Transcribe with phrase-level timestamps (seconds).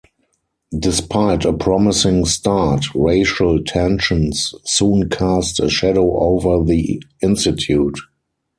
[0.79, 7.99] Despite a promising start, racial tensions soon cast a shadow over the Institute.